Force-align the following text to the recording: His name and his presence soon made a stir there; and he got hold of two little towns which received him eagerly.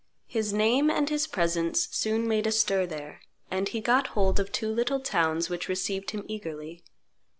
His 0.25 0.51
name 0.51 0.89
and 0.89 1.11
his 1.11 1.27
presence 1.27 1.87
soon 1.91 2.27
made 2.27 2.47
a 2.47 2.51
stir 2.51 2.87
there; 2.87 3.21
and 3.51 3.69
he 3.69 3.81
got 3.81 4.07
hold 4.17 4.39
of 4.39 4.51
two 4.51 4.71
little 4.73 4.99
towns 4.99 5.47
which 5.47 5.69
received 5.69 6.09
him 6.09 6.25
eagerly. 6.27 6.83